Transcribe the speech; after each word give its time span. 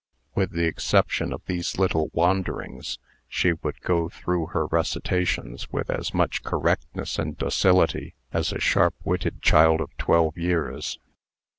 With 0.33 0.53
the 0.53 0.65
exception 0.65 1.31
of 1.31 1.45
these 1.45 1.77
little 1.77 2.09
wanderings, 2.11 2.97
she 3.27 3.53
would 3.53 3.79
go 3.81 4.09
through 4.09 4.47
her 4.47 4.65
recitations 4.65 5.71
with 5.71 5.91
as 5.91 6.11
much 6.11 6.41
correctness 6.41 7.19
and 7.19 7.37
docility 7.37 8.15
as 8.33 8.51
a 8.51 8.59
sharp 8.59 8.95
witted 9.03 9.43
child 9.43 9.79
of 9.79 9.95
twelve 9.97 10.39
years. 10.39 10.97